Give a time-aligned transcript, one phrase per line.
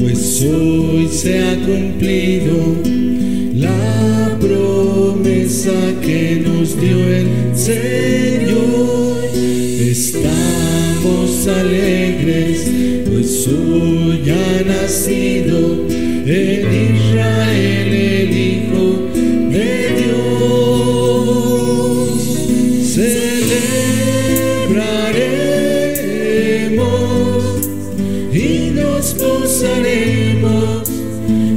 [0.00, 2.56] pues hoy se ha cumplido
[3.54, 5.70] la promesa
[6.02, 9.30] que nos dio el Señor.
[9.80, 12.68] Estamos alegres,
[13.08, 15.86] pues hoy ha nacido
[16.26, 16.89] el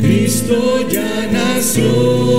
[0.00, 2.38] Cristo ya nació.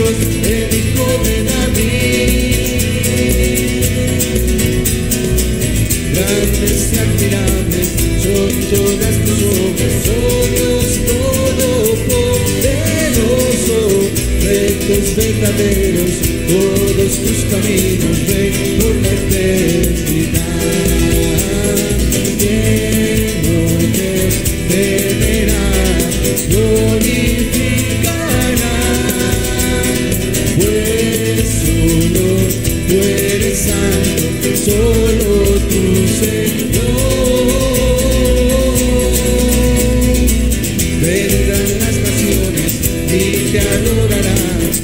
[0.00, 2.56] El hijo de David.
[6.14, 7.88] Grandes y admirables
[8.22, 12.18] son todas tus obras, oh Dios todopoderoso,
[14.42, 16.12] rectos verdaderos
[16.48, 18.19] todos tus caminos.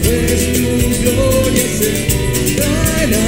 [0.03, 0.69] pues tu
[1.03, 1.91] gloria se
[2.57, 3.27] dará.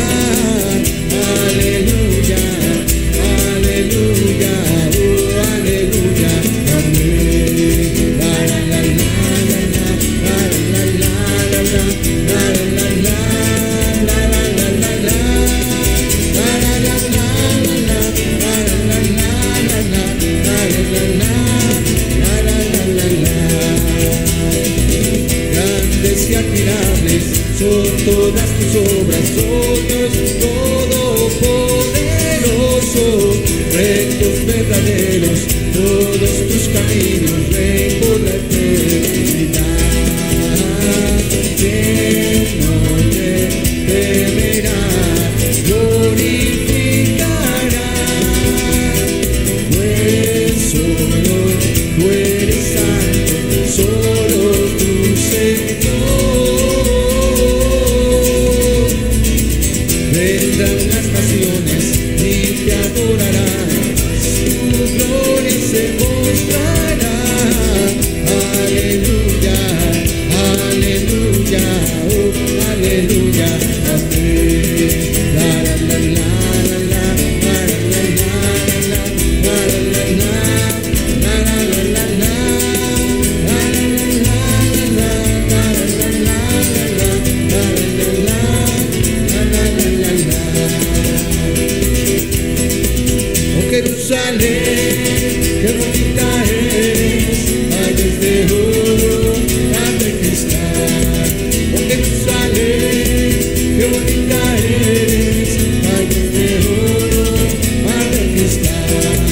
[108.89, 109.28] Thank you.